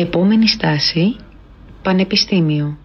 [0.00, 1.16] Επόμενη στάση,
[1.82, 2.78] Πανεπιστήμιο.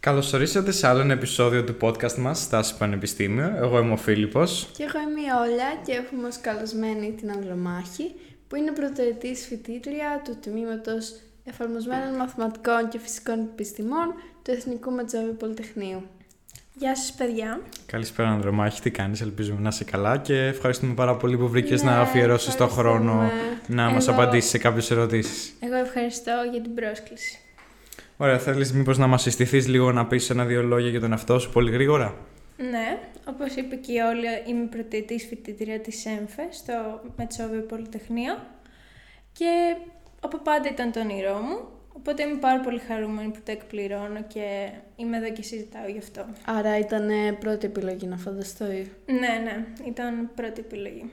[0.00, 3.52] Καλώς ορίσατε σε άλλο ένα επεισόδιο του podcast μας, Στάση Πανεπιστήμιο.
[3.56, 4.68] Εγώ είμαι ο Φίλιππος.
[4.76, 8.14] Και εγώ είμαι η Όλια και έχουμε ως καλεσμένη την Ανδρομάχη,
[8.48, 16.02] που είναι πρωτοετής φοιτήτρια του Τμήματος Εφαρμοσμένων Μαθηματικών και Φυσικών Επιστημών του Εθνικού Μετσόβιου Πολυτεχνείου.
[16.76, 17.60] Γεια σας παιδιά.
[17.86, 21.90] Καλησπέρα Ανδρομάχη, τι κάνεις, ελπίζουμε να είσαι καλά και ευχαριστούμε πάρα πολύ που βρήκες Ναι,
[21.90, 23.82] να αφιερώσεις το χρόνο ευχαριστούμε.
[23.82, 25.54] να μας Εγώ- απαντήσεις σε κάποιες ερωτήσεις.
[25.60, 27.38] Εγώ ευχαριστώ για την πρόσκληση.
[28.16, 31.50] Ωραία, θέλεις μήπως να μας συστηθείς λίγο να πεις ένα-δύο λόγια για τον εαυτό σου
[31.50, 32.14] πολύ γρήγορα;
[32.56, 32.98] Ναι,
[33.28, 38.34] όπως είπε και η Όλια, είμαι πρωτοετής φοιτητήρια της ΕΜΦΕ στο Μετσόβιο Πολυτεχνείο
[39.32, 39.76] και
[40.20, 44.70] από πάντα ήταν το όνειρό μου, οπότε είμαι πάρα πολύ χαρούμενη που το εκπληρώνω και
[44.96, 46.26] είμαι εδώ και συζητάω γι' αυτό.
[46.44, 48.64] Άρα ήταν ε, πρώτη επιλογή να φανταστώ.
[48.64, 51.10] Ναι, ναι, ήταν πρώτη επιλογή.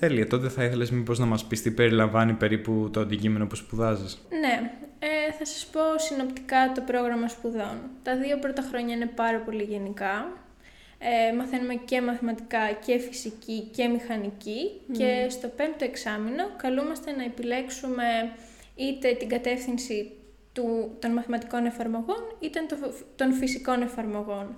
[0.00, 4.26] Τέλεια, τότε θα ήθελες μήπως να μας πεις τι περιλαμβάνει περίπου το αντικείμενο που σπουδάζεις;
[4.40, 7.80] Ναι, ε, θα σας πω συνοπτικά το πρόγραμμα σπουδών.
[8.02, 10.32] Τα δύο πρώτα χρόνια είναι πάρα πολύ γενικά.
[10.98, 18.04] Ε, μαθαίνουμε και μαθηματικά και φυσική και μηχανική και στο πέμπτο εξάμεινο καλούμαστε να επιλέξουμε
[18.76, 20.10] είτε την κατεύθυνση
[20.52, 22.78] του, των μαθηματικών εφαρμογών είτε των,
[23.16, 24.56] των φυσικών εφαρμογών.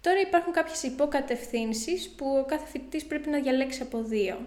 [0.00, 4.38] Τώρα υπάρχουν κάποιες υποκατευθύνσεις που ο κάθε φοιτητής πρέπει να διαλέξει από δύο.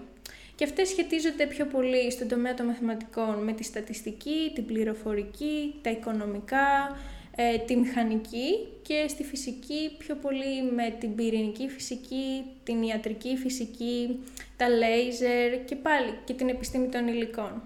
[0.55, 5.89] Και αυτές σχετίζονται πιο πολύ στον τομέα των μαθηματικών με τη στατιστική, την πληροφορική, τα
[5.89, 6.97] οικονομικά,
[7.35, 14.23] ε, τη μηχανική και στη φυσική πιο πολύ με την πυρηνική φυσική, την ιατρική φυσική,
[14.57, 17.61] τα λέιζερ και πάλι και την επιστήμη των υλικών.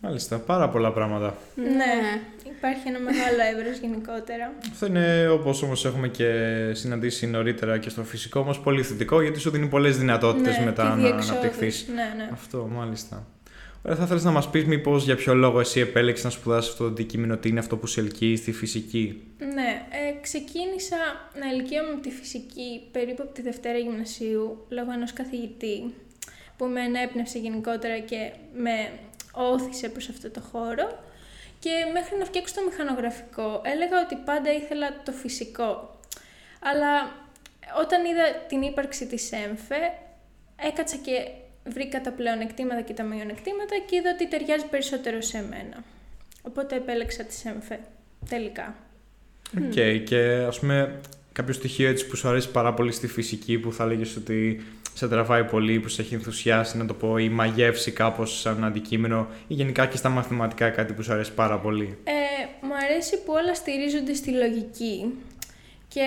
[0.00, 1.36] Μάλιστα, πάρα πολλά πράγματα.
[1.54, 2.20] Ναι,
[2.56, 4.52] υπάρχει ένα μεγάλο εύρος γενικότερα.
[4.70, 6.30] Αυτό είναι όπως όμως έχουμε και
[6.72, 10.82] συναντήσει νωρίτερα και στο φυσικό όμως πολύ θετικό γιατί σου δίνει πολλές δυνατότητες Ναι, μετά
[10.82, 11.30] τη να διεξόδους.
[11.30, 11.86] αναπτυχθείς.
[11.94, 12.28] Ναι, ναι.
[12.32, 13.26] Αυτό, μάλιστα.
[13.82, 16.84] Ωραία, θα ήθελες να μας πεις μήπως για ποιο λόγο εσύ επέλεξες να σπουδάσεις αυτό
[16.84, 20.96] το αντικείμενο, τι είναι αυτό που σε ελκύει στη φυσική; Ναι, ε, ξεκίνησα
[21.40, 25.94] να ελκύομαι με τη φυσική περίπου από τη Δευτέρα Γυμνασίου λόγω ενός καθηγητή
[26.56, 28.70] που με ενέπνευσε γενικότερα και με
[29.38, 30.98] όθησε προς αυτό το χώρο
[31.58, 35.98] και μέχρι να φτιάξω το μηχανογραφικό έλεγα ότι πάντα ήθελα το φυσικό.
[36.60, 37.12] Αλλά
[37.80, 39.92] όταν είδα την ύπαρξη της ΣΕΜΦΕ
[40.56, 41.28] έκατσα και
[41.64, 45.84] βρήκα τα πλεονεκτήματα και τα μειονεκτήματα και είδα ότι ταιριάζει περισσότερο σε μένα.
[46.42, 47.80] Οπότε επέλεξα τη ΣΕΜΦΕ
[48.28, 48.74] τελικά.
[49.58, 51.00] Οκ, και ας πούμε
[51.38, 55.08] κάποιο στοιχείο έτσι που σου αρέσει πάρα πολύ στη φυσική που θα έλεγες ότι σε
[55.08, 59.54] τραβάει πολύ, που σε έχει ενθουσιάσει να το πω ή μαγεύσει κάπως σαν αντικείμενο ή
[59.54, 63.54] γενικά και στα μαθηματικά κάτι που σου αρέσει πάρα πολύ; Ε, μου αρέσει που όλα
[63.54, 65.14] στηρίζονται στη λογική
[65.88, 66.06] και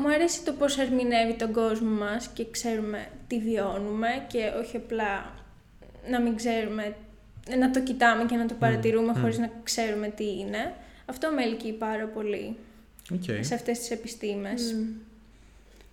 [0.00, 5.34] μου αρέσει το πώς ερμηνεύει τον κόσμο μας και ξέρουμε τι βιώνουμε και όχι απλά
[6.10, 6.94] να μην ξέρουμε,
[7.58, 10.74] να το κοιτάμε και να το παρατηρούμε χωρίς να ξέρουμε τι είναι.
[11.06, 12.56] Αυτό με ελκύει πάρα πολύ
[13.14, 13.44] Οκ.
[13.44, 14.72] σε αυτές τις επιστήμες.
[14.72, 14.86] Μμ.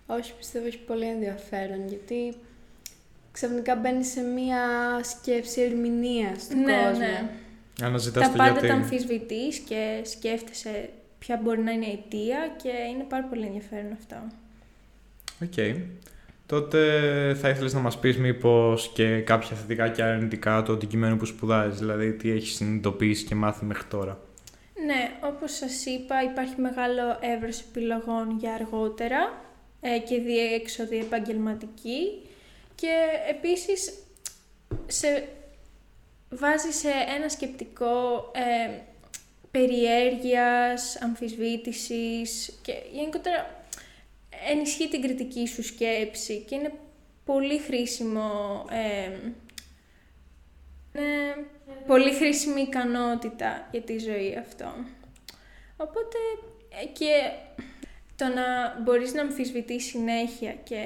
[0.06, 2.34] Όχι, πιστεύω έχει πολύ ενδιαφέρον γιατί
[3.32, 4.58] ξαφνικά μπαίνει σε μία
[5.02, 6.98] σκέψη ερμηνείας του Ναι, κόσμου.
[6.98, 7.30] ναι.
[7.82, 8.66] Αναζητάς Τα το πάντα γιατί.
[8.66, 13.92] τα αμφισβητείς και σκέφτεσαι ποια μπορεί να είναι η αιτία και είναι πάρα πολύ ενδιαφέρον
[13.92, 14.16] αυτό.
[15.42, 15.76] Οκ.
[16.46, 16.78] Τότε
[17.40, 21.78] θα ήθελες να μας πεις μήπως και κάποια θετικά και αρνητικά το αντικείμενο που σπουδάζεις,
[21.78, 24.20] δηλαδή τι έχεις συνειδητοποιήσει και μάθει μέχρι τώρα.
[25.30, 29.42] Ναι, όπως σας είπα υπάρχει μεγάλο εύρος επιλογών για αργότερα
[29.80, 32.28] ε, και διέξοδη επαγγελματική
[32.74, 32.92] και
[33.28, 33.92] επίσης
[34.86, 35.28] σε
[36.30, 38.78] βάζει σε ένα σκεπτικό ε,
[39.50, 43.64] περιέργειας, αμφισβήτησης και γενικότερα
[44.50, 46.72] ενισχύει την κριτική σου σκέψη και είναι
[47.24, 49.10] πολύ χρήσιμο ε,
[50.94, 51.46] είναι
[51.86, 54.74] πολύ χρήσιμη ικανότητα για τη ζωή αυτό.
[55.80, 56.16] Οπότε
[56.82, 57.12] ε, και
[58.16, 60.84] το να μπορείς να αμφισβητείς συνέχεια και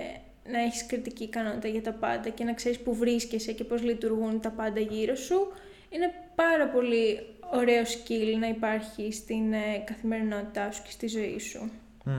[0.50, 4.41] να έχεις κριτική ικανότητα για τα πάντα και να ξέρεις που βρίσκεσαι και πώς λειτουργούν
[4.41, 5.52] τα πάντα γύρω σου
[5.91, 11.70] είναι πάρα πολύ ωραίο skill να υπάρχει στην ε, καθημερινότητά σου και στη ζωή σου.
[12.05, 12.12] Μμ.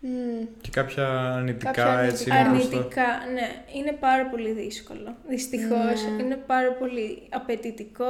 [0.00, 0.44] Μμ.
[0.60, 2.30] Και κάποια αρνητικά Κάποια έτσι.
[2.30, 2.50] αρνητικά.
[2.52, 5.16] μήπως το- Αρνητικά, ναι, είναι πάρα πολύ δύσκολο.
[5.28, 6.22] Δυστυχώς, Ναι.
[6.22, 8.04] είναι πάρα πολύ απαιτητικό,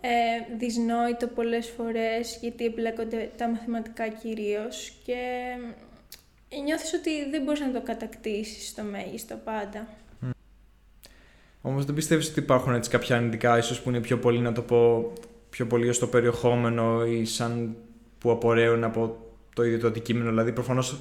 [0.00, 5.18] ε, δυσνόητο πολλές φορές, γιατί εμπλέκονται τα μαθηματικά κυρίως και
[6.48, 9.88] ε, νιώθεις ότι δεν μπορείς να το κατακτήσεις στο μέγιστο πάντα.
[11.62, 14.62] Όμως δεν πιστεύεις ότι υπάρχουν έτσι κάποια αρνητικά, ίσως που είναι πιο πολύ να το
[14.62, 15.12] πω
[15.50, 17.76] πιο πολύ ως το περιεχόμενο ή σαν
[18.18, 19.16] που απορρέουν από
[19.54, 20.96] το ίδιο το αντικείμενο; Δηλαδή προφανώς ε,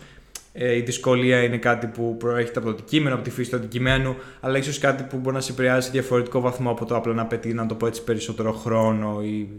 [0.65, 4.57] η δυσκολία είναι κάτι που προέρχεται από το αντικείμενο, από τη φύση του αντικειμένου, αλλά
[4.57, 7.53] ίσως κάτι που μπορεί να σε επηρεάσει σε διαφορετικό βαθμό από το απλά να απαιτεί,
[7.53, 9.49] να το πω έτσι, περισσότερο χρόνο ή.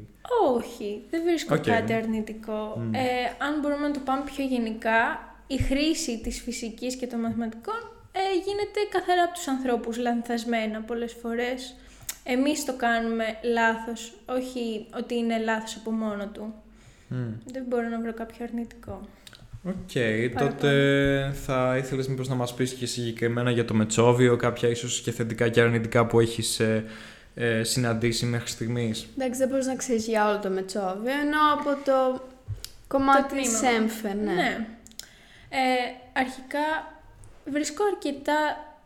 [0.57, 1.63] Όχι, δεν βρίσκω Οκ.
[1.63, 2.75] κάτι αρνητικό.
[2.77, 2.95] Μμ.
[2.95, 2.99] Ε,
[3.39, 4.99] αν μπορούμε να το πάμε πιο γενικά,
[5.47, 7.81] η χρήση της φυσικής και των μαθηματικών
[8.13, 11.77] ε, γίνεται καθαρά από τους ανθρώπους λανθασμένα πολλές φορές.
[12.25, 16.55] Εμείς το κάνουμε λάθος, όχι ότι είναι λάθος από μόνο του.
[17.09, 17.33] Μμ.
[17.53, 19.01] Δεν μπορώ να βρω κάποιο αρνητικό.
[19.65, 20.51] Οκ, Παραπάνω.
[20.51, 25.11] τότε θα ήθελες μήπως να μας πεις και συγκεκριμένα για το Μετσόβιο, κάποια ίσως και
[25.11, 26.85] θετικά και αρνητικά που έχεις ε,
[27.35, 31.71] ε, συναντήσει μέχρι στιγμής; Εντάξει, δεν μπορείς να ξέρεις για όλο το Μετσόβιο, ενώ από
[31.85, 32.23] το
[32.87, 33.75] κομμάτι Το της τμήμα.
[33.77, 34.67] ΣΕΜΦΕ, ναι.
[35.49, 35.59] Ε,
[36.13, 36.59] αρχικά
[37.51, 38.39] βρίσκω αρκετά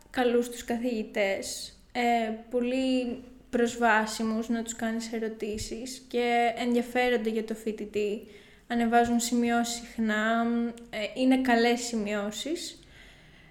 [0.09, 3.17] καλούς τους καθηγητές, ε, πολύ
[3.49, 8.21] προσβάσιμους να τους κάνεις ερωτήσεις και ενδιαφέρονται για το φοιτητή,
[8.67, 10.45] ανεβάζουν σημειώσεις συχνά,
[10.89, 12.79] ε, είναι καλές σημειώσεις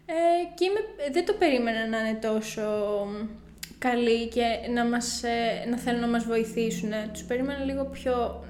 [0.07, 0.15] ε,
[0.55, 2.63] και είμαι, δεν το περίμενα να είναι τόσο
[3.79, 4.43] καλοί και
[4.75, 6.91] να, μας, ε, να θέλουν να μας βοηθήσουν.
[7.13, 8.45] Τους περίμενα λίγο πιο...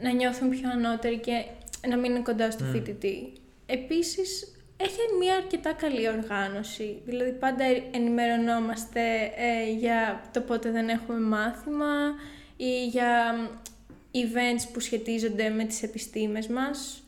[0.00, 1.44] να νιώθουν πιο ανώτεροι και
[1.88, 2.70] να μην είναι κοντά στο Μμ.
[2.72, 3.32] φοιτητή.
[3.66, 7.02] Επίσης, έχει μια αρκετά καλή οργάνωση.
[7.04, 9.00] Δηλαδή, πάντα ε- ενημερωνόμαστε
[9.36, 12.14] ε, για το πότε δεν έχουμε μάθημα
[12.56, 13.70] ή για μ,
[14.12, 17.02] events που σχετίζονται με τις επιστήμες μας,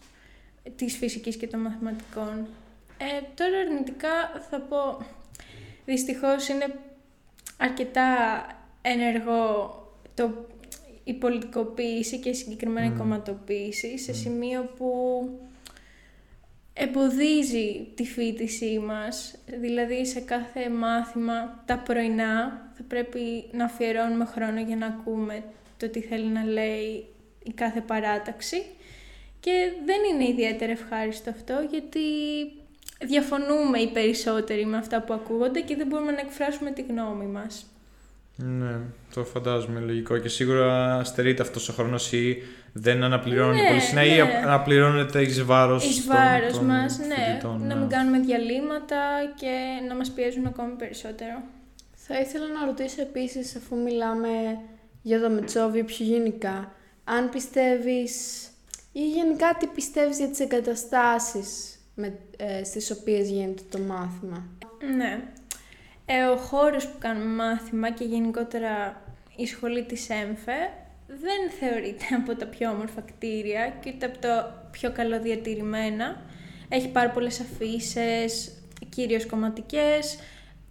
[0.76, 2.46] της φυσικής και των μαθηματικών.
[2.98, 5.06] Ε, τώρα αρνητικά θα πω,
[5.84, 6.74] δυστυχώς είναι
[7.56, 8.06] αρκετά
[8.82, 9.78] ενεργό
[10.14, 10.46] το,
[11.04, 12.98] η πολιτικοποίηση και συγκεκριμένα η Μμμ.
[12.98, 14.14] κομματοποίηση σε Μμ.
[14.14, 14.88] σημείο που
[16.72, 19.38] εμποδίζει τη φοιτησή μας.
[19.60, 25.44] Δηλαδή σε κάθε μάθημα τα πρωινά θα πρέπει να αφιερώνουμε χρόνο για να ακούμε
[25.76, 27.06] το τι θέλει να λέει
[27.42, 28.62] η κάθε παράταξη
[29.40, 29.50] και
[29.84, 32.00] δεν είναι ιδιαίτερα ευχάριστο αυτό γιατί
[33.06, 37.66] διαφωνούμε οι περισσότεροι με αυτά που ακούγονται και δεν μπορούμε να εκφράσουμε τη γνώμη μας.
[38.36, 38.74] Ναι,
[39.14, 42.42] το φαντάζομαι λογικό και σίγουρα στερείται αυτός ο χρόνος ή
[42.72, 44.22] δεν αναπληρώνει Ναι, πολύ συχνά ή ναι.
[44.44, 47.80] αναπληρώνεται εις βάρος Εις των- βάρος των μας, ναι, φοιτητών, να ναι.
[47.80, 48.96] μην κάνουμε διαλύματα
[49.36, 49.52] και
[49.88, 51.42] να μας πιέζουν ακόμη περισσότερο.
[51.94, 54.28] Θα ήθελα να ρωτήσω επίσης, αφού μιλάμε
[55.04, 56.72] για το Μετσόβιο πιο γενικά,
[57.04, 58.46] αν πιστεύεις
[58.92, 64.48] ή γενικά τι πιστεύεις για τις εγκαταστάσεις με, ε, στις οποίες γίνεται το μάθημα;
[64.96, 65.22] Ναι.
[66.06, 69.02] Ε, ο χώρος που κάνουμε μάθημα και γενικότερα
[69.36, 70.72] η σχολή της ΕΜΦΕ
[71.06, 76.22] δεν θεωρείται από τα πιο όμορφα κτίρια και ούτε από τα πιο καλοδιατηρημένα.
[76.68, 78.52] Έχει πάρα πολλές αφήσεις,
[78.88, 80.18] κυρίως κομματικές,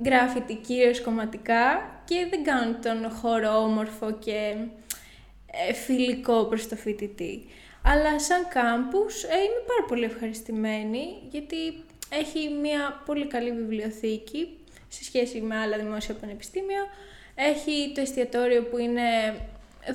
[0.02, 4.56] γκράφιτι κυρίως κομματικά και δεν κάνουν τον χώρο όμορφο και
[5.68, 7.46] ε, φιλικό προς το φοιτητή.
[7.84, 14.58] Αλλά σαν κάμπους ε, είμαι πάρα πολύ ευχαριστημένη γιατί έχει μια πολύ καλή βιβλιοθήκη
[14.88, 16.86] σε σχέση με άλλα δημόσια πανεπιστήμια.
[17.36, 19.36] Έχει το εστιατόριο που είναι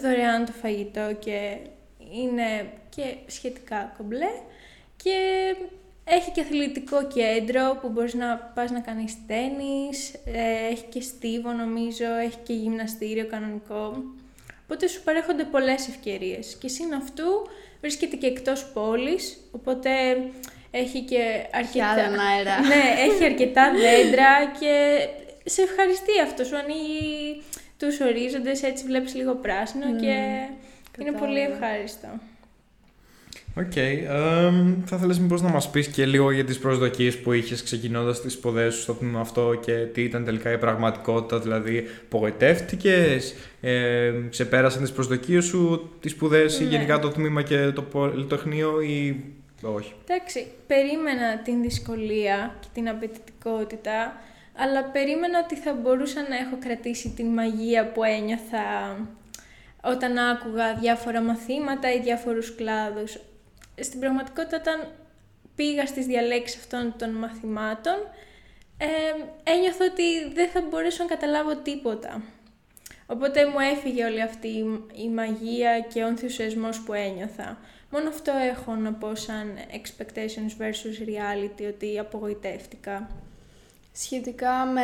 [0.02, 1.56] δωρεάν το φαγητό και
[2.12, 4.30] είναι και σχετικά κομπλέ
[4.96, 5.16] και
[6.08, 11.52] έχει και αθλητικό κέντρο που μπορείς να πας να κάνεις τένις, ε, έχει και στίβο
[11.52, 14.04] νομίζω, έχει και γυμναστήριο κανονικό.
[14.62, 17.24] Οπότε σου παρέχονται πολλές ευκαιρίες και συν αυτού
[17.80, 19.90] βρίσκεται και εκτός πόλης, οπότε
[20.70, 21.70] έχει και αρκετά...
[21.70, 22.60] Χιάδαν αέρα.
[22.68, 25.06] ναι, έχει αρκετά δέντρα και
[25.44, 27.42] σε ευχαριστεί αυτό, σου ανοίγει
[27.78, 30.48] τους ορίζοντες, έτσι βλέπεις λίγο πράσινο Μμμ, και
[30.98, 31.66] είναι πολύ κατάλαβα.
[31.66, 32.08] ευχάριστο.
[33.58, 33.76] Οκ.
[33.76, 38.20] εμ, θα ήθελες μήπως να μας πεις και λίγο για τις προσδοκίες που είχες ξεκινώντας
[38.20, 44.12] τις σπουδές σου στο τμήμα αυτό και τι ήταν τελικά η πραγματικότητα, δηλαδή απογοητεύτηκες, ε,
[44.30, 46.70] ξεπέρασαν τις προσδοκίες σου, τις σπουδές ή Ναι.
[46.70, 49.24] γενικά το τμήμα και το πολυτεχνείο ή
[49.62, 54.12] όχι; Εντάξει, περίμενα την δυσκολία και την απαιτητικότητα,
[54.56, 58.96] αλλά περίμενα ότι θα μπορούσα να έχω κρατήσει την μαγεία που ένιωθα
[59.82, 63.18] όταν άκουγα διάφορα μαθήματα ή διάφορους κλάδους.
[63.80, 64.92] Στην πραγματικότητα, όταν
[65.56, 67.94] πήγα στις διαλέξεις αυτών των μαθημάτων,
[68.78, 68.86] ε,
[69.50, 72.22] ένιωθα ότι δεν θα μπορέσω να καταλάβω τίποτα.
[73.06, 77.58] Οπότε μου έφυγε όλη αυτή η- η μαγεία και ο ενθουσιασμός που ένιωθα.
[77.90, 83.10] Μόνο αυτό έχω να πω σαν expectations versus reality, ότι απογοητεύτηκα.
[83.92, 84.82] Σχετικά με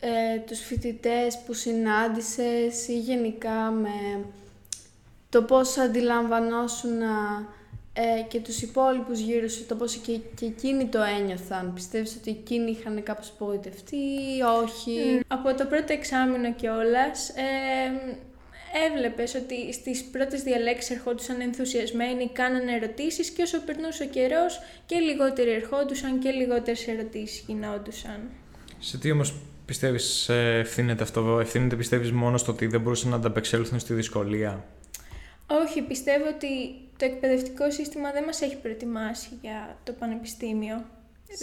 [0.00, 4.24] ε, τους φοιτητές που συνάντησες ή γενικά με
[5.28, 7.00] το πώς αντιλαμβανόσουν
[7.92, 11.72] ε, και τους υπόλοιπους γύρω σου, το πώς και, και εκείνοι το ένιωθαν.
[11.74, 15.20] Πιστεύεις ότι εκείνοι είχαν κάπως απογοητευτεί ή όχι.
[15.26, 17.32] Από το πρώτο εξάμεινο κιόλας,
[18.88, 24.98] έβλεπες ότι στις πρώτες διαλέξεις ερχόντουσαν ενθουσιασμένοι, κάνανε ερωτήσεις και όσο περνούσε ο καιρός και
[24.98, 28.20] λιγότεροι ερχόντουσαν και λιγότερες ερωτήσεις γινόντουσαν.
[28.78, 33.16] Σε τι όμως πιστεύεις ε, ευθύνεται αυτό, ευθύνεται πιστεύεις μόνο στο ότι δεν μπορούσαν να
[33.16, 34.64] ανταπεξέλθουν στη δυσκολία;
[35.46, 40.84] Όχι, πιστεύω ότι το εκπαιδευτικό σύστημα δεν μας έχει προετοιμάσει για το πανεπιστήμιο.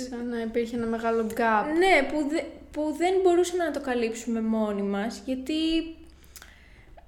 [0.10, 1.65] Σαν να υπήρχε ένα μεγάλο gap.
[1.77, 2.41] Ναι, που, δε,
[2.72, 5.83] που δεν μπορούσαμε να το καλύψουμε μόνοι μας, γιατί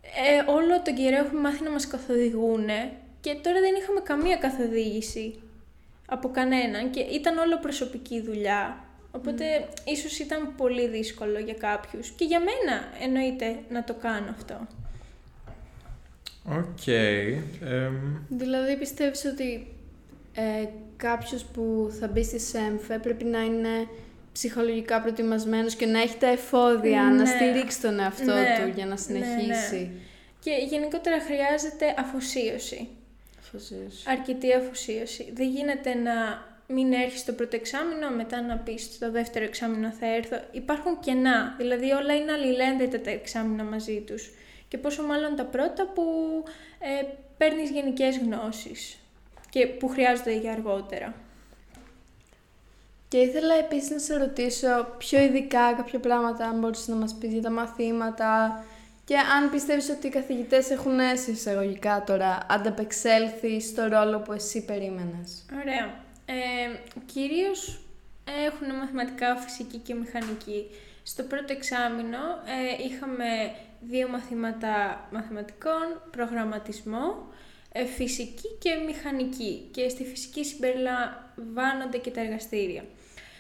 [0.01, 2.67] ε, όλο τον καιρό έχουμε μάθει να μας καθοδηγούν
[3.21, 5.39] και τώρα δεν είχαμε καμία καθοδήγηση
[6.05, 8.83] από κανέναν και ήταν όλο προσωπική δουλειά.
[9.11, 9.45] Οπότε
[9.85, 14.67] ίσως ήταν πολύ δύσκολο για κάποιους και για μένα εννοείται να το κάνω αυτό.
[16.49, 16.83] Οκ.
[18.29, 19.67] Δηλαδή πιστεύεις ότι
[20.35, 20.65] ε,
[20.97, 23.87] κάποιος που θα μπει στη ΣΕΜΦΕ πρέπει να είναι
[24.31, 27.25] ψυχολογικά προετοιμασμένος και να έχει τα εφόδια, να Ναι.
[27.25, 28.59] στηρίξει τον εαυτό Ναι.
[28.63, 29.75] του για να Ναι, συνεχίσει.
[29.75, 29.89] ναι.
[30.39, 32.87] Και γενικότερα χρειάζεται αφοσίωση.
[33.39, 34.03] Αφοσίωση.
[34.07, 35.31] Αρκετή αφοσίωση.
[35.35, 36.13] Δεν γίνεται να
[36.67, 40.37] μην έρχεσαι στο πρώτο εξάμεινο, μετά να πεις στο δεύτερο εξάμεινο θα έρθω.
[40.51, 44.31] Υπάρχουν κενά, δηλαδή όλα είναι αλληλένδετα τα εξάμεινα μαζί τους.
[44.67, 46.03] Και πόσο μάλλον τα πρώτα που
[46.79, 47.05] ε,
[47.37, 48.97] παίρνεις γενικές γνώσεις
[49.49, 51.13] και που χρειάζονται για αργότερα.
[53.07, 57.31] Και ήθελα επίσης να σε ρωτήσω πιο ειδικά κάποια πράγματα, αν μπορείς να μας πεις
[57.31, 58.63] για τα μαθήματα
[59.05, 64.65] και αν πιστεύεις ότι οι καθηγητές έχουν σε εισαγωγικά τώρα ανταπεξέλθει στο ρόλο που εσύ
[64.65, 65.45] περίμενες.
[65.61, 66.03] Ωραία.
[66.25, 66.33] Ε,
[67.05, 67.79] κυρίως
[68.45, 70.65] έχουν μαθηματικά, φυσική και μηχανική.
[71.03, 73.25] Στο πρώτο εξάμεινο ε, είχαμε
[73.89, 77.27] δύο μαθήματα μαθηματικών, προγραμματισμό,
[77.71, 79.69] ε, φυσική και μηχανική.
[79.71, 82.83] Και στη φυσική συμπεριλαμβάνονται και τα εργαστήρια.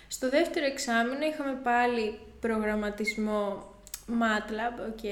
[0.07, 3.73] Στο δεύτερο εξάμεινο είχαμε πάλι προγραμματισμό
[4.09, 5.05] MATLAB, ok.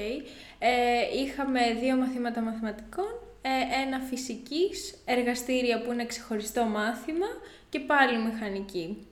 [0.58, 3.12] Ε, είχαμε δύο μαθήματα μαθηματικών,
[3.42, 7.26] ε, ένα φυσικής, εργαστήρια που είναι ξεχωριστό μάθημα
[7.68, 9.06] και πάλι μηχανική.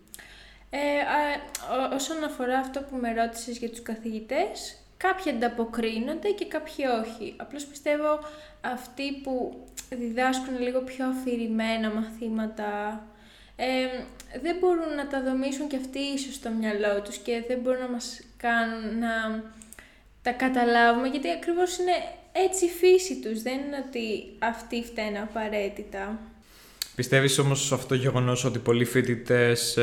[0.70, 1.20] Ε, α,
[1.76, 7.34] ό- όσον αφορά αυτό που με ρώτησες για τους καθηγητές, κάποιοι ανταποκρίνονται και κάποιοι όχι.
[7.36, 8.10] Απλώς πιστεύω
[8.60, 12.70] αυτοί που διδάσκουν λίγο πιο αφηρημένα μαθήματα
[13.56, 13.86] ε,
[14.42, 17.88] δεν μπορούν να τα δομήσουν και αυτοί ίσως στο μυαλό τους και δεν μπορούν να
[17.88, 19.42] μας κάνουν να
[20.22, 21.96] τα καταλάβουμε γιατί ακριβώς είναι
[22.32, 26.18] έτσι η φύση τους, δεν είναι ότι αυτοί φταίνε απαραίτητα.
[26.96, 29.78] Πιστεύεις όμως αυτό το γεγονός ότι πολλοί φοιτητές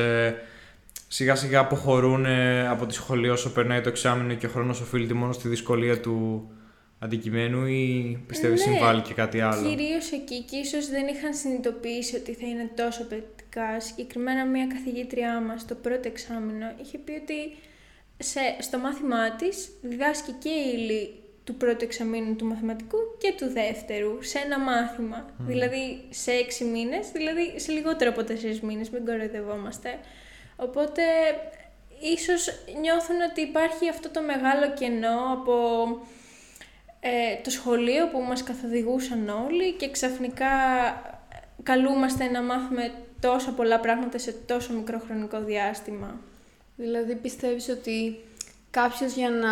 [1.12, 5.14] σιγά σιγά αποχωρούν ε, από τη σχολή όσο περνάει το εξάμεινο και ο χρόνος οφείλεται
[5.14, 6.50] μόνο στη δυσκολία του
[7.00, 12.16] αντικειμένου ή πιστεύεις Ναι, συμβάλλει και κάτι άλλο; Κυρίως εκεί και ίσως δεν είχαν συνειδητοποιήσει
[12.16, 13.80] ότι θα είναι τόσο απαιτητικά.
[13.80, 17.58] Συγκεκριμένα μια καθηγήτριά μας το πρώτο εξάμεινο είχε πει ότι
[18.18, 21.14] σε, στο μάθημά της διδάσκει και η ύλη
[21.44, 25.30] του πρώτου εξαμήνου του μαθηματικού και του δεύτερου σε ένα μάθημα.
[25.38, 30.00] Δηλαδή σε έξι μήνες, δηλαδή σε λιγότερο από τέσσερις μήνες, μην κοροϊδευόμαστε.
[30.60, 31.02] Οπότε
[32.00, 32.50] ίσως
[32.82, 35.54] νιώθουν ότι υπάρχει αυτό το μεγάλο κενό από
[37.00, 40.48] ε, το σχολείο που μας καθοδηγούσαν όλοι και ξαφνικά
[41.64, 46.20] καλούμαστε να μάθουμε τόσο πολλά πράγματα σε τόσο μικρό χρονικό διάστημα.
[46.76, 48.20] Δηλαδή πιστεύεις ότι
[48.72, 49.50] κάποιος για να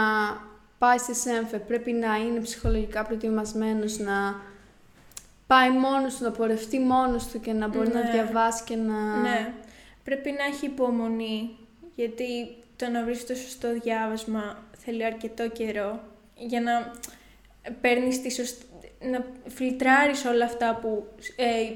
[0.78, 4.42] πάει στη ΣΕΜΦΕ πρέπει να είναι ψυχολογικά προετοιμασμένος να
[5.48, 8.12] πάει μόνος του, να πορευτεί μόνος του και να μπορεί να Ναι.
[8.12, 9.18] διαβάσει και να...
[9.22, 9.54] Ναι,
[10.08, 11.58] πρέπει να έχει υπομονή,
[11.96, 16.04] γιατί το να βρεις το σωστό διάβασμα θέλει αρκετό καιρό
[16.36, 16.92] για να
[17.82, 18.66] παίρνεις τη σωστη...
[19.02, 21.74] να φιλτράρεις όλα αυτά που ε,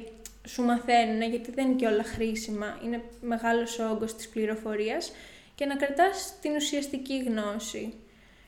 [0.47, 5.11] σου μαθαίνουν, γιατί δεν είναι και όλα χρήσιμα, είναι μεγάλος ο όγκος της πληροφορίας
[5.55, 7.93] και να κρατάς την ουσιαστική γνώση,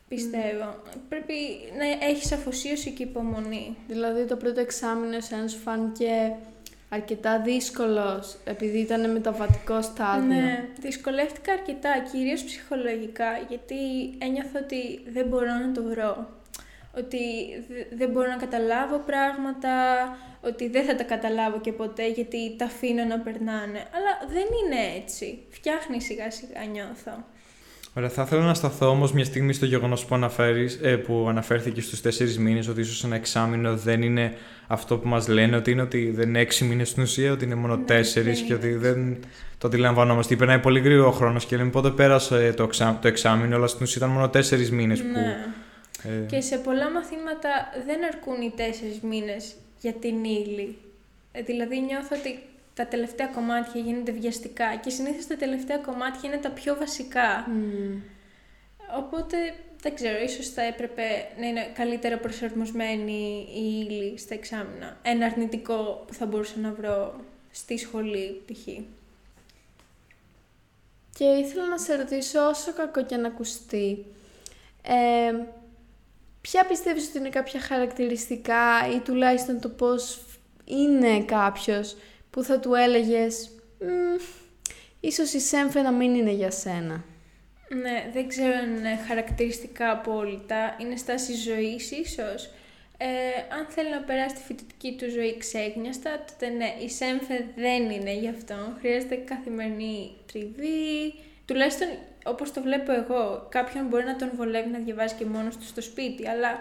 [0.08, 0.82] πιστεύω.
[1.10, 1.34] Πρέπει
[1.78, 3.78] να έχεις αφοσίωση και υπομονή.
[3.88, 6.36] Δηλαδή το πρώτο εξάμεινο εσένα σου φάνηκε
[6.94, 10.28] αρκετά δύσκολος επειδή ήταν μεταβατικό στάδιο.
[10.36, 13.76] Ναι, δυσκολεύτηκα αρκετά, κυρίως ψυχολογικά, γιατί
[14.18, 16.28] ένιωθα ότι δεν μπορώ να το βρω.
[16.98, 17.20] Ότι
[17.70, 19.70] δε- δεν μπορώ να καταλάβω πράγματα,
[20.42, 23.80] ότι δεν θα τα καταλάβω και ποτέ γιατί τα αφήνω να περνάνε.
[23.96, 25.40] Αλλά δεν είναι έτσι.
[25.50, 27.24] Φτιάχνει σιγά σιγά νιώθω.
[27.96, 31.82] Ωραία, θα ήθελα να σταθώ όμως μια στιγμή στο γεγονός που, αναφέρεις, ε, που αναφέρθηκε
[31.82, 34.34] στους τέσσερις μήνες, ότι ίσως ένα εξάμεινο δεν είναι
[34.68, 37.56] αυτό που μας λένε, ότι είναι ότι δεν είναι έξι μήνες στην ουσία, ότι είναι
[37.56, 39.18] μόνο Ναι, τέσσερις δεν και είναι ότι δεν
[39.58, 40.36] το αντιλαμβανόμαστε.
[40.36, 43.84] Περνάει πολύ γρήγορο ο χρόνος και λέμε πότε πέρασε το, εξά, το εξάμεινο, αλλά στην
[43.84, 45.08] ουσία ήταν μόνο τέσσερις μήνες που.
[45.08, 45.38] Ναι.
[46.04, 47.50] Ε, Και σε πολλά μαθήματα
[47.86, 50.76] δεν αρκούν οι τέσσερις μήνες για την ύλη.
[51.32, 52.40] Ε, Δηλαδή νιώθω ότι
[52.74, 57.46] τα τελευταία κομμάτια γίνονται βιαστικά και συνήθως τα τελευταία κομμάτια είναι τα πιο βασικά.
[57.50, 58.02] Μμμ.
[58.98, 59.38] Οπότε
[59.82, 61.04] δεν ξέρω, ίσως θα έπρεπε
[61.40, 64.98] να είναι καλύτερα προσαρμοσμένη η ύλη στα εξάμεινα.
[65.02, 67.20] Ένα αρνητικό που θα μπορούσα να βρω
[67.52, 68.68] στη σχολή π.χ.
[71.18, 74.06] Και ήθελα να σε ρωτήσω όσο κακό και να ακουστεί.
[74.82, 75.34] Ε,
[76.42, 80.22] ποια πιστεύεις ότι είναι κάποια χαρακτηριστικά ή τουλάχιστον το πώς
[80.66, 81.96] είναι κάποιος
[82.34, 83.50] που θα του έλεγες
[85.00, 87.04] ίσως η Σέμφε να μην είναι για σένα.
[87.70, 90.76] Ναι, δεν ξέρω αν είναι χαρακτηριστικά απόλυτα.
[90.80, 92.50] Είναι στάση ζωής ίσως.
[92.98, 93.08] Ε,
[93.58, 98.14] αν θέλει να περάσει τη φοιτητική του ζωή ξέγνιαστα, τότε ναι, η Σέμφε δεν είναι
[98.14, 98.56] γι' αυτό.
[98.80, 101.14] Χρειάζεται καθημερινή τριβή.
[101.46, 101.88] Τουλάχιστον
[102.24, 105.82] όπως το βλέπω εγώ, κάποιον μπορεί να τον βολεύει να διαβάζει και μόνος του στο
[105.82, 106.60] σπίτι, αλλά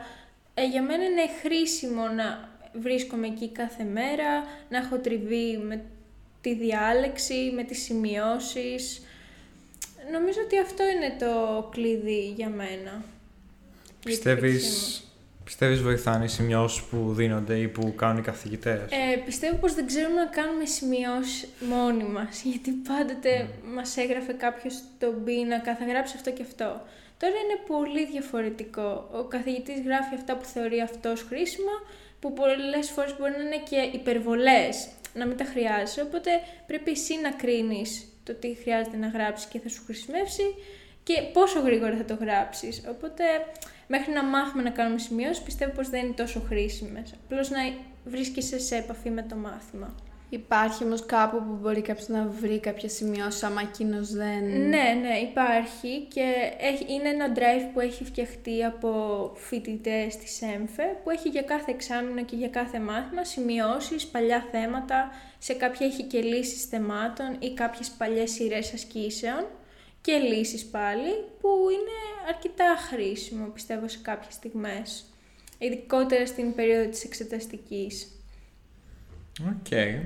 [0.55, 5.85] ε, για μένα είναι χρήσιμο να βρίσκομαι εκεί κάθε μέρα, να έχω τριβή με
[6.41, 9.03] τη διάλεξη, με τις σημειώσεις.
[10.13, 13.05] Νομίζω ότι αυτό είναι το κλειδί για μένα.
[14.05, 15.03] Πιστεύεις,
[15.45, 19.87] πιστεύεις βοηθάνε οι σημειώσεις που δίνονται ή που κάνουν οι καθηγητές; Ε, πιστεύω πως δεν
[19.87, 23.75] ξέρουμε να κάνουμε σημειώσεις μόνοι μας, γιατί πάντοτε mm.
[23.75, 26.81] μας έγραφε κάποιος τον πίνακα, θα γράψει αυτό και αυτό.
[27.19, 29.09] Τώρα είναι πολύ διαφορετικό.
[29.13, 31.77] Ο καθηγητής γράφει αυτά που θεωρεί αυτός χρήσιμα,
[32.23, 36.31] που πολλές φορές μπορεί να είναι και υπερβολές, να μην τα χρειάζεσαι, οπότε
[36.67, 40.43] πρέπει εσύ να κρίνεις το τι χρειάζεται να γράψεις και θα σου χρησιμεύσει
[41.03, 42.83] και πόσο γρήγορα θα το γράψεις.
[42.89, 43.25] Οπότε
[43.87, 47.15] μέχρι να μάθουμε να κάνουμε σημειώσεις πιστεύω πως δεν είναι τόσο χρήσιμες.
[47.25, 47.59] Απλώς να
[48.05, 49.95] βρίσκεσαι σε επαφή με το μάθημα.
[50.33, 54.45] Υπάρχει όμως κάπου που μπορεί κάποιος να βρει κάποια σημειώσει άμα εκείνος δεν.
[54.45, 58.91] Ναι, ναι, υπάρχει και έχει, είναι ένα drive που έχει φτιαχτεί από
[59.35, 65.11] φοιτητές της ΕΜΦΕ που έχει για κάθε εξάμεινο και για κάθε μάθημα σημειώσεις, παλιά θέματα.
[65.39, 69.47] Σε κάποια έχει και λύσεις θεμάτων ή κάποιες παλιές σειρές ασκήσεων
[70.01, 71.11] και λύσεις πάλι
[71.41, 75.05] που είναι αρκετά χρήσιμο πιστεύω σε κάποιες στιγμές.
[75.59, 78.22] Ειδικότερα στην περίοδο της εξεταστικής.
[79.41, 79.67] OK.
[79.71, 80.01] Okay.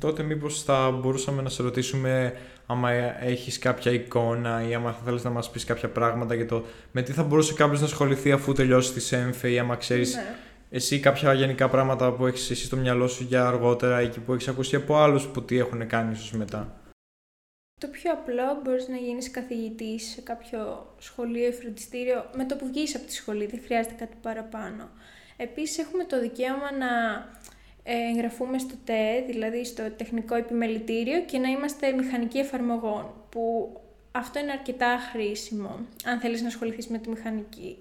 [0.00, 2.36] τότε μήπως θα μπορούσαμε να σε ρωτήσουμε
[2.66, 6.64] άμα έχεις κάποια εικόνα ή άμα θα θέλεις να μας πεις κάποια πράγματα για το
[6.92, 10.36] με τι θα μπορούσε κάποιος να ασχοληθεί αφού τελειώσει τη ΣΕΜΦΕ ή άμα ξέρεις ναι.
[10.70, 14.48] εσύ κάποια γενικά πράγματα που έχεις εσύ στο μυαλό σου για αργότερα ή που έχεις
[14.48, 16.80] ακούσει από άλλους που τι έχουν κάνει ίσως μετά;
[17.80, 22.66] Το πιο απλό μπορείς να γίνεις καθηγητής σε κάποιο σχολείο ή φροντιστήριο με το που
[22.66, 24.88] βγεις από τη σχολή, δεν χρειάζεται κάτι παραπάνω.
[25.42, 27.39] Επίσης έχουμε το δικαίωμα να ε,
[27.82, 33.74] εγγραφούμε στο ΤΕ, δηλαδή στο Τεχνικό Επιμελητήριο και να είμαστε μηχανικοί εφαρμογών, που
[34.12, 37.78] αυτό είναι αρκετά χρήσιμο, αν θέλεις να ασχοληθείς με τη μηχανική.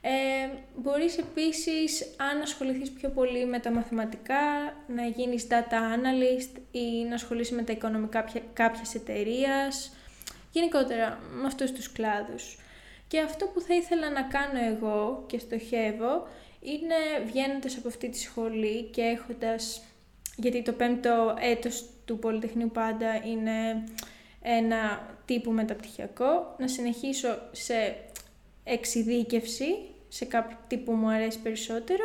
[0.00, 7.04] Ε, μπορείς επίσης, αν ασχοληθείς πιο πολύ με τα μαθηματικά, να γίνεις data analyst ή
[7.08, 9.72] να ασχολείσαι με τα οικονομικά κάποιας εταιρεία.
[10.50, 12.58] γενικότερα με αυτούς τους κλάδους.
[13.08, 16.28] Και αυτό που θα ήθελα να κάνω εγώ και στοχεύω
[16.64, 19.82] είναι βγαίνοντας από αυτή τη σχολή και έχοντας,
[20.36, 23.84] γιατί το πέμπτο έτος του Πολυτεχνείου πάντα είναι
[24.42, 27.96] ένα τύπου μεταπτυχιακό, να συνεχίσω σε
[28.64, 29.66] εξειδίκευση,
[30.08, 32.04] σε κάτι που μου αρέσει περισσότερο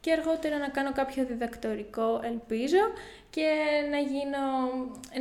[0.00, 2.78] και αργότερα να κάνω κάποιο διδακτορικό, ελπίζω,
[3.30, 3.46] και
[3.90, 4.46] να, γίνω,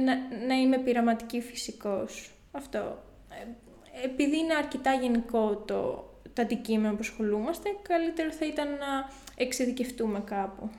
[0.05, 2.31] να, να είμαι πειραματική φυσικός.
[2.51, 3.03] Αυτό.
[3.29, 10.23] Ε, επειδή είναι αρκετά γενικό το τα αντικείμενα που ασχολούμαστε, καλύτερο θα ήταν να εξειδικευτούμε
[10.25, 10.69] κάπου.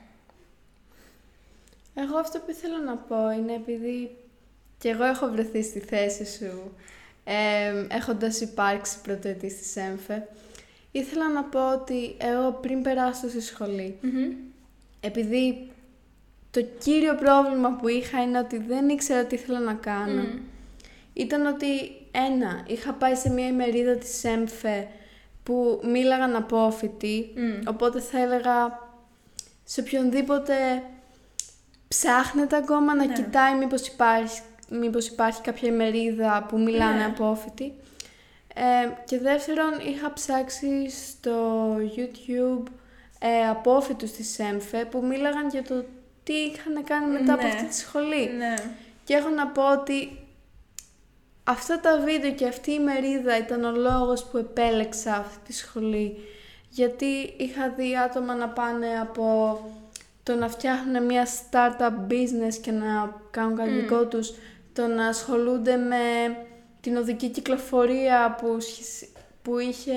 [1.93, 4.09] Εγώ αυτό που ήθελα να πω είναι επειδή
[4.77, 6.75] και εγώ έχω βρεθεί στη θέση σου
[7.23, 10.27] ε, έχοντας υπάρξει πρωτοετής στη ΣΕΜΦΕ,
[10.91, 13.97] ήθελα να πω ότι εγώ πριν περάσω στη σχολη
[14.99, 15.71] επειδή
[16.51, 20.27] το κύριο πρόβλημα που είχα είναι ότι δεν ήξερα τι ήθελα να κάνω,
[21.13, 21.67] ήταν ότι
[22.11, 24.87] ένα, είχα πάει σε μια ημερίδα της ΣΕΜΦΕ
[25.43, 27.63] που μίλαγαν απόφοιτοι, mm.
[27.67, 28.79] οπότε θα έλεγα
[29.63, 30.83] σε οποιονδήποτε
[31.87, 33.13] ψάχνεται ακόμα να ναι.
[33.13, 37.05] κοιτάει μήπως υπάρχει, μήπως υπάρχει κάποια ημερίδα που μιλάνε ναι.
[37.05, 37.73] απόφοιτοι.
[38.53, 42.63] Ε, και δεύτερον, είχα ψάξει στο YouTube
[43.19, 45.85] ε, απόφοιτους της ΣΕΜΦΕ που μίλαγαν για το
[46.23, 47.49] τι είχαν κάνει μετά από ναι.
[47.49, 48.29] αυτή τη σχολή.
[48.37, 48.53] Ναι.
[49.03, 50.19] Και έχω να πω ότι
[51.49, 56.17] Αυτά τα βίντεο και αυτή η μερίδα ήταν ο λόγος που επέλεξα αυτή τη σχολή.
[56.69, 59.59] Γιατί είχα δει άτομα να πάνε από
[60.23, 64.09] το να φτιάχνουν μια startup business και να κάνουν κάτι mm.
[64.09, 64.33] τους,
[64.73, 66.35] το να ασχολούνται με
[66.81, 68.57] την οδική κυκλοφορία που,
[69.41, 69.93] που είχε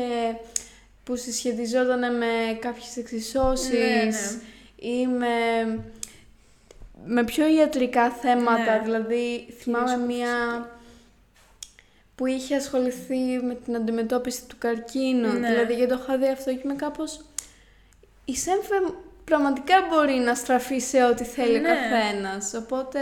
[1.04, 4.92] που συσχετιζόταν με κάποιες εξισώσεις ναι, ναι.
[4.94, 5.28] ή με,
[7.04, 8.76] με πιο ιατρικά θέματα.
[8.76, 8.80] Ναι.
[8.84, 10.66] Δηλαδή θυμάμαι μια
[12.14, 15.33] που είχε ασχοληθεί με την αντιμετώπιση του καρκίνου.
[15.33, 15.48] Ναι.
[15.48, 17.20] Δηλαδή, γιατί το είχα δει αυτό και είμαι κάπως...
[18.25, 18.75] Η ΣΕΜΦΕ
[19.25, 21.68] πραγματικά μπορεί να στραφεί σε ό,τι θέλει ο Ναι.
[21.68, 22.55] καθένας.
[22.55, 23.01] Οπότε,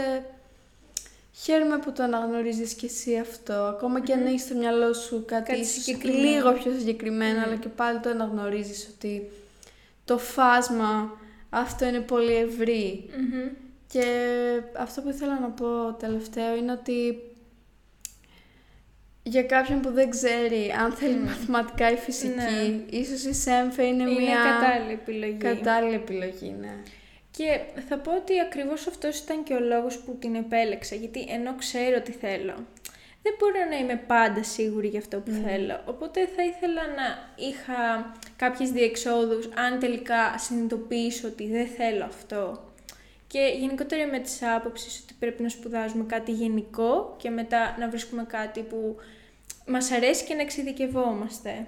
[1.33, 3.53] χαίρομαι που το αναγνωρίζεις και εσύ αυτό.
[3.53, 6.23] Ακόμα και αν έχεις στο μυαλό σου κάτι, Κάτι ίσως συγκεκριμένο.
[6.29, 7.45] λίγο πιο συγκεκριμένο, Mm.
[7.45, 9.29] αλλά και πάλι το αναγνωρίζεις ότι
[10.05, 11.17] το φάσμα
[11.49, 13.09] αυτό είναι πολύ ευρύ.
[13.17, 13.49] Μμμ.
[13.87, 14.05] Και
[14.77, 17.21] αυτό που ήθελα να πω τελευταίο είναι ότι
[19.23, 21.23] για κάποιον που δεν ξέρει αν θέλει Μμ.
[21.23, 22.97] μαθηματικά ή φυσική, Ναι.
[22.97, 25.33] ίσως η ΣΕΜΦΕ είναι, Είναι μια κατάλληλη επιλογή.
[25.37, 26.73] κατάλληλη επιλογή, ναι.
[27.31, 31.55] Και θα πω ότι ακριβώς αυτός ήταν και ο λόγος που την επέλεξα, γιατί ενώ
[31.55, 32.53] ξέρω τι θέλω,
[33.23, 35.79] δεν μπορώ να είμαι πάντα σίγουρη για αυτό που θέλω.
[35.85, 42.70] Οπότε θα ήθελα να είχα κάποιες διεξόδους αν τελικά συνειδητοποιήσω ότι δεν θέλω αυτό.
[43.31, 48.23] Και γενικότερα με τις άποψεις ότι πρέπει να σπουδάζουμε κάτι γενικό και μετά να βρίσκουμε
[48.27, 48.95] κάτι που
[49.67, 51.65] μας αρέσει και να εξειδικευόμαστε.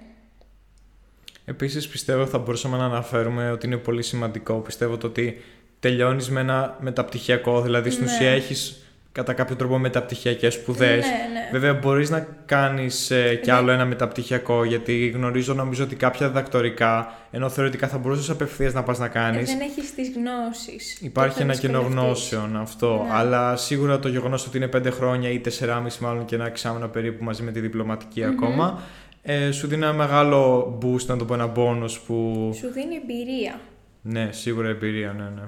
[1.44, 4.54] Επίσης πιστεύω θα μπορούσαμε να αναφέρουμε ότι είναι πολύ σημαντικό.
[4.54, 5.40] Πιστεύω το ότι
[5.80, 8.10] τελειώνεις με ένα μεταπτυχιακό, δηλαδή στην Ναι.
[8.12, 8.83] ουσία έχεις
[9.14, 11.04] κατά κάποιο τρόπο μεταπτυχιακές σπουδές.
[11.04, 11.48] Ναι, ναι.
[11.52, 13.56] Βέβαια μπορείς να κάνεις ε, κι Ναι.
[13.56, 18.82] άλλο ένα μεταπτυχιακό γιατί γνωρίζω νομίζω ότι κάποια διδακτορικά ενώ θεωρητικά θα μπορούσες απευθείας να
[18.82, 20.98] πας να Ε, κάνεις δεν έχεις τις γνώσεις.
[21.00, 22.04] Υπάρχει και θα ένα κοινό δυσκολευτείς.
[22.32, 23.14] γνώσεων αυτό, Ναι.
[23.14, 27.24] αλλά σίγουρα το γεγονός ότι είναι πέντε χρόνια ή τεσσεράμιση μάλλον και ένα εξάμεινο περίπου
[27.24, 28.28] μαζί με τη διπλωματικη Μμμ.
[28.28, 28.80] ακόμα,
[29.22, 32.50] ε, σου δίνει ένα μεγάλο boost, να το πω ένα bonus που...
[32.58, 33.60] Σου δίνει εμπειρία.
[34.02, 35.42] Ναι, σίγουρα εμπειρία, ναι, ναι.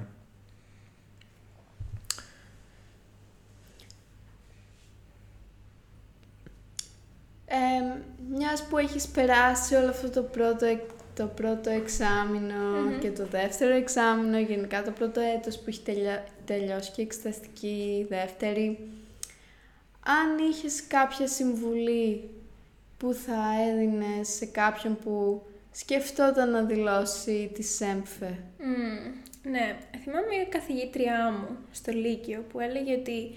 [7.49, 7.55] Ε,
[8.29, 12.99] μιας που έχεις περάσει όλο αυτό το πρώτο, εκ- το πρώτο εξάμηνο Μμμ.
[12.99, 18.05] και το δεύτερο εξάμηνο, γενικά το πρώτο έτος που έχει τελειά- τελειώσει και η εξεταστική
[18.09, 18.79] δεύτερη,
[20.05, 22.29] αν είχες κάποια συμβουλή
[22.97, 28.37] που θα έδινες σε κάποιον που σκεφτόταν να δηλώσει τη ΣΕΜΦΕ.
[28.59, 33.35] Μμμ, ναι, θυμάμαι μια καθηγήτριά μου στο Λύκειο που έλεγε ότι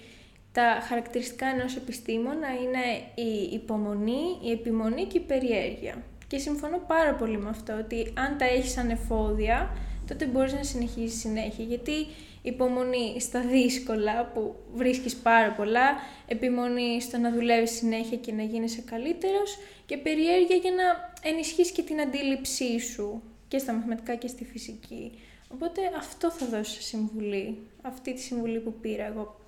[0.51, 2.83] τα χαρακτηριστικά ενός επιστήμονα είναι
[3.29, 6.03] η υπομονή, η επιμονή και η περιέργεια.
[6.27, 9.75] Και συμφωνώ πάρα πολύ με αυτό, ότι αν τα έχεις ανεφόδια,
[10.07, 11.65] τότε μπορείς να συνεχίσεις συνέχεια.
[11.65, 12.05] Γιατί
[12.41, 15.95] υπομονή στα δύσκολα που βρίσκεις πάρα πολλά,
[16.27, 21.81] επιμονή στο να δουλεύεις συνέχεια και να γίνεσαι καλύτερος και περιέργεια για να ενισχύσεις και
[21.81, 25.11] την αντίληψή σου και στα μαθηματικά και στη φυσική.
[25.53, 29.40] Οπότε αυτό θα δώσω σε συμβουλή, αυτή τη συμβουλή που πήρα εγώ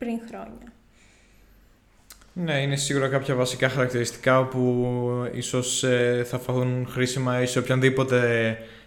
[0.00, 0.72] πριν χρόνια.
[2.32, 4.86] Ναι, είναι σίγουρα κάποια βασικά χαρακτηριστικά που
[5.34, 8.18] ίσως ε, θα φαθούν χρήσιμα ή σε οποιονδήποτε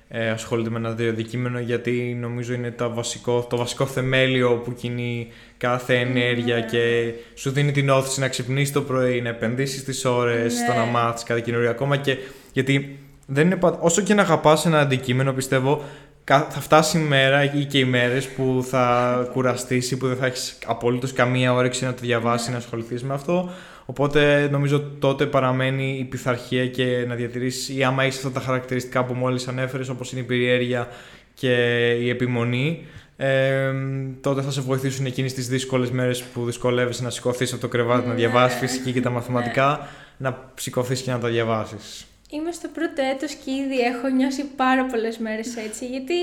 [0.07, 5.27] ε, ασχολείται με ένα διαδικείμενο γιατί νομίζω είναι το βασικό, το βασικό θεμέλιο που κινεί
[5.57, 6.65] κάθε ενέργεια Ναι.
[6.65, 10.77] και σου δίνει την όθηση να ξυπνήσεις το πρωί, να επενδύσεις τις ώρες, στο Ναι.
[10.77, 12.17] να μάθεις κάτι καινούριο ακόμα και
[12.53, 12.97] γιατί
[13.27, 15.83] δεν είναι, πα- όσο και να αγαπάς ένα αντικείμενο πιστεύω κα-
[16.25, 20.25] θα φτάσει η μέρα ή και οι μέρες που θα κουραστείς ή που δεν θα
[20.25, 23.49] έχεις απολύτως καμία όρεξη να το διαβάσεις, να ασχοληθείς με αυτό.
[23.85, 29.03] Οπότε νομίζω τότε παραμένει η πειθαρχία και να διατηρήσεις ή άμα είσαι αυτά τα χαρακτηριστικά
[29.03, 30.87] που μόλις ανέφερες όπως είναι η περιέργεια
[31.33, 31.53] και
[31.91, 32.85] η επιμονή
[33.17, 33.73] ε,
[34.21, 38.07] τότε θα σε βοηθήσουν εκείνες τις δύσκολες μέρες που δυσκολεύεσαι να σηκωθείς από το κρεβάτι,
[38.07, 38.19] να Ναι.
[38.19, 42.05] διαβάσεις φυσική και τα μαθηματικά, να σηκωθείς και να τα διαβάσεις.
[42.33, 46.15] Είμαι στο πρώτο έτος και ήδη έχω νιώσει πάρα πολλές μέρες έτσι, γιατί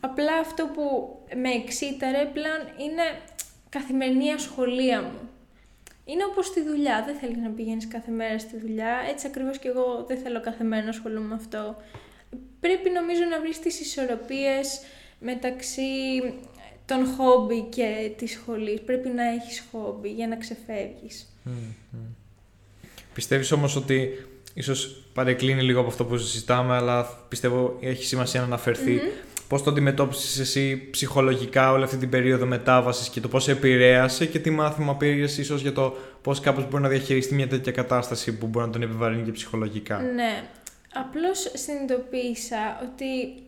[0.00, 3.02] απλά αυτό που με εξήταρε πλέον είναι
[3.68, 5.28] καθημερινή ασχολία μου.
[6.04, 9.68] Είναι όπως στη δουλειά, δεν θέλεις να πηγαίνεις κάθε μέρα στη δουλειά, έτσι ακριβώς και
[9.68, 11.76] εγώ δεν θέλω κάθε μέρα να ασχολούμαι με αυτό.
[12.60, 14.80] Πρέπει νομίζω να βρεις τις ισορροπίες
[15.20, 15.82] μεταξύ
[16.86, 18.80] των χόμπι και της σχολής.
[18.80, 21.36] Πρέπει να έχεις χόμπι για να ξεφεύγεις.
[23.14, 28.46] Πιστεύεις όμως ότι ίσως παρεκκλίνει λίγο από αυτό που συζητάμε, αλλά πιστεύω έχει σημασία να
[28.46, 28.92] αναφερθεί.
[28.92, 29.00] Μμμ.
[29.48, 34.38] Πώς το αντιμετώπισες εσύ ψυχολογικά όλη αυτή την περίοδο μετάβασης και το πώς επηρέασε και
[34.38, 38.46] τι μάθημα πήρες ίσως για το πώς κάποιος μπορεί να διαχειριστεί μια τέτοια κατάσταση που
[38.46, 40.48] μπορεί να τον επιβαρύνει και ψυχολογικά; Ναι.
[40.94, 43.42] Απλώς συνειδητοποίησα ότι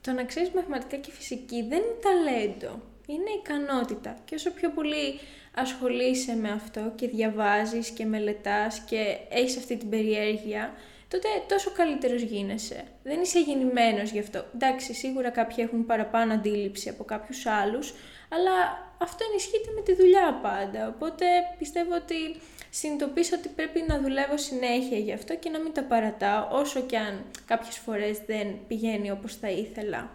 [0.00, 2.80] το να ξέρεις μαθηματικά και φυσική δεν είναι ταλέντο.
[3.06, 4.16] Είναι ικανότητα.
[4.24, 5.20] Και όσο πιο πολύ
[5.54, 10.74] ασχολείσαι με αυτό και διαβάζεις και μελετάς και έχεις αυτή την περιέργεια,
[11.08, 12.84] τότε τόσο καλύτερος γίνεσαι.
[13.02, 14.44] Δεν είσαι γεννημένος γι' αυτό.
[14.54, 17.94] Εντάξει, σίγουρα κάποιοι έχουν παραπάνω αντίληψη από κάποιους άλλους,
[18.28, 20.88] αλλά αυτό ενισχύεται με τη δουλειά πάντα.
[20.88, 21.26] Οπότε
[21.58, 22.40] πιστεύω ότι
[22.70, 26.98] συνειδητοποίησα ότι πρέπει να δουλεύω συνέχεια γι' αυτό και να μην τα παρατάω, όσο και
[26.98, 30.10] αν κάποιες φορές δεν πηγαίνει όπως θα ήθελα.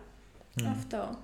[0.72, 1.20] Αυτό.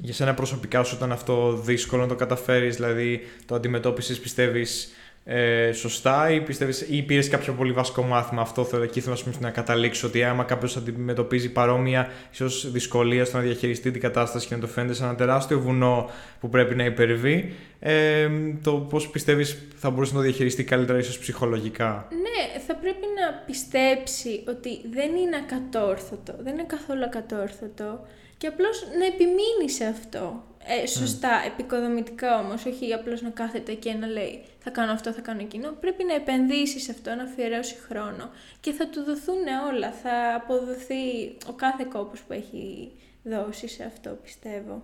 [0.00, 4.92] Για σένα προσωπικά σου ήταν αυτό δύσκολο να το καταφέρεις, δηλαδή το αντιμετώπισες πιστεύεις
[5.30, 9.32] ε, σωστά ή, πιστεύεις, ή πήρες κάποιο πολύ βασικό μάθημα αυτό θέλω, εκεί θέλω να,
[9.40, 14.54] να καταλήξω ότι άμα κάποιος αντιμετωπίζει παρόμοια ίσως δυσκολία στο να διαχειριστεί την κατάσταση και
[14.54, 18.28] να το φαίνεται σαν ένα τεράστιο βουνό που πρέπει να υπερβεί ε,
[18.62, 23.42] το πώς πιστεύεις θα μπορούσε να το διαχειριστεί καλύτερα ίσως ψυχολογικά; Ναι, θα πρέπει να
[23.46, 28.06] πιστέψει ότι δεν είναι ακατόρθωτο, δεν είναι καθόλου ακατόρθωτο
[28.38, 30.42] και απλώς να επιμείνει σε αυτό.
[30.82, 35.20] Ε, σωστά, εποικοδομητικά όμως, όχι απλώς να κάθεται και να λέει θα κάνω αυτό, θα
[35.20, 35.72] κάνω εκείνο.
[35.80, 39.92] Πρέπει να επενδύσεις σε αυτό, να αφιερώσει χρόνο και θα του δοθούν όλα.
[39.92, 42.90] Θα αποδοθεί ο κάθε κόπος που έχει
[43.22, 44.82] δώσει σε αυτό, πιστεύω.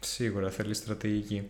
[0.00, 1.48] Σίγουρα θέλει στρατηγική.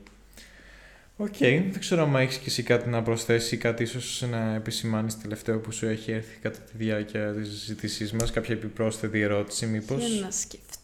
[1.16, 5.58] Οκ, δεν ξέρω αν έχεις και εσύ κάτι να προσθέσεις, κάτι ίσως να επισημάνεις τελευταίο
[5.58, 10.08] που σου έχει έρθει κατά τη διάρκεια της συζήτησής μας, κάποια επιπρόσθετη ερώτηση, μήπως; Για
[10.08, 10.83] να σκεφτώ, για να σκεφτώ.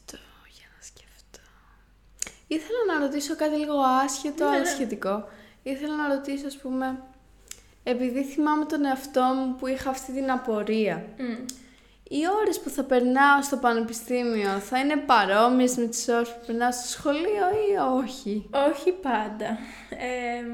[2.56, 4.64] Ήθελα να ρωτήσω κάτι λίγο άσχετο, Ναι, αλλά ναι.
[4.66, 5.28] σχετικό.
[5.62, 7.02] Ήθελα να ρωτήσω, ας πούμε,
[7.82, 11.04] επειδή θυμάμαι τον εαυτό μου που είχα αυτή την απορία.
[11.18, 11.44] Μμ.
[12.12, 16.72] Οι ώρες που θα περνάω στο πανεπιστήμιο θα είναι παρόμοιες με τις ώρες που περνάω
[16.72, 19.58] στο σχολείο ή όχι; Όχι πάντα.
[19.90, 20.44] Ε,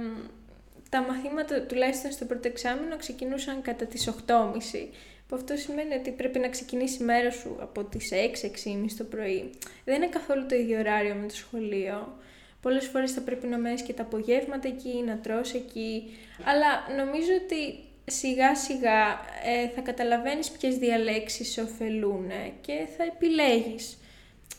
[0.90, 4.88] τα μαθήματα, τουλάχιστον στο πρώτο εξάμεινο, ξεκινούσαν κατά τις 8.30.
[5.28, 9.50] Που αυτό σημαίνει ότι πρέπει να ξεκινήσει η μέρα σου από τις 6-6.30 το πρωί.
[9.84, 12.16] Δεν είναι καθόλου το ίδιο ωράριο με το σχολείο.
[12.62, 16.16] Πολλές φορές θα πρέπει να μένεις και τα απογεύματα εκεί, να τρως εκεί.
[16.44, 19.02] Αλλά νομίζω ότι σιγά σιγά
[19.44, 23.98] ε, θα καταλαβαίνεις ποιες διαλέξεις σε ωφελούν και θα επιλέγεις.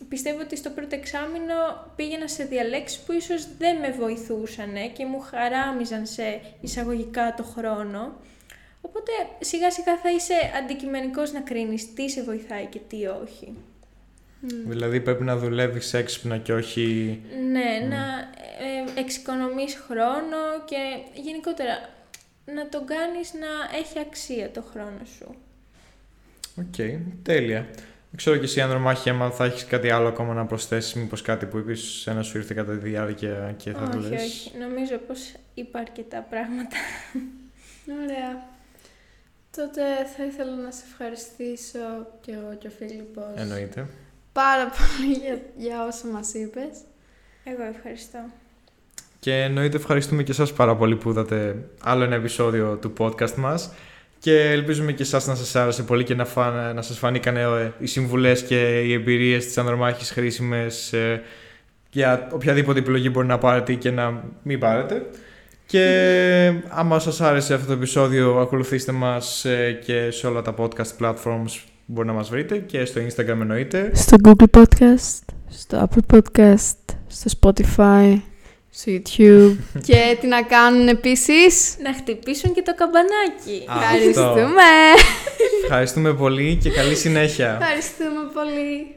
[0.10, 1.56] Πιστεύω ότι στο πρώτο εξάμεινο
[1.95, 8.15] πήγαινα σε διαλέξεις που ίσως δεν με βοηθούσαν και μου χαράμιζαν σε εισαγωγικά το χρόνο.
[8.88, 13.56] Οπότε σιγά σιγά θα είσαι αντικειμενικός να κρίνεις τι σε βοηθάει και τι όχι.
[14.41, 17.19] Δηλαδή πρέπει να δουλεύεις έξυπνα και όχι.
[17.52, 18.04] Ναι, να
[18.95, 20.78] ε, εξοικονομείς χρόνο και
[21.21, 21.89] γενικότερα
[22.45, 25.36] να τον κάνεις να έχει αξία το χρόνο σου.
[26.60, 26.76] Οκ,
[27.23, 27.67] τέλεια.
[28.10, 31.45] Δεν ξέρω και εσύ, Ανδρομάχη, άμα θα έχεις κάτι άλλο ακόμα να προσθέσεις, μήπως κάτι
[31.45, 34.58] που είπες, ένα σου ήρθε κατά τη διάρκεια και θα το όχι, λες; όχι.
[34.58, 36.78] Νομίζω πως είπα αρκετά πράγματα.
[38.04, 38.56] Ωραία.
[39.58, 39.82] Τότε
[40.17, 41.80] θα ήθελα να σε ευχαριστήσω
[42.22, 43.88] και εγώ και ο Φίλιππος Εννοείται.
[44.32, 46.78] πάρα πολύ για, για όσα μας είπες.
[47.43, 48.20] Εγώ ευχαριστώ.
[49.20, 53.72] Και εννοείται ευχαριστούμε και εσάς πάρα πολύ που είδατε άλλο ένα επεισόδιο του podcast μας
[54.20, 56.74] και ελπίζουμε και εσάς να σας άρεσε πολύ και να, φα...
[56.74, 61.22] να σας φανήκαν ε, οι συμβουλές και οι εμπειρίες της Ανδρομάχης χρήσιμες ε,
[61.91, 65.06] για οποιαδήποτε επιλογή μπορεί να πάρετε ή και να μην πάρετε.
[65.67, 71.03] Και άμα σας άρεσε αυτό το επεισόδιο ακολουθήστε μας ε, και σε όλα τα podcast
[71.06, 71.51] platforms
[71.86, 73.91] που μπορεί να μας βρείτε και στο Instagram εννοείται.
[73.93, 78.21] Στο Google Podcast, στο Apple Podcast, στο Spotify,
[78.69, 79.56] στο YouTube.
[79.88, 83.65] και τι να κάνουν επίσης; Να χτυπήσουν και το καμπανάκι.
[83.67, 83.84] Αυτό.
[83.84, 84.62] Ευχαριστούμε.
[85.63, 87.58] Ευχαριστούμε πολύ και καλή συνέχεια.
[87.62, 88.95] Ευχαριστούμε πολύ.